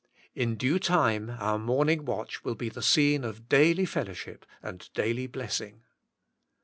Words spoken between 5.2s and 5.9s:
blessing.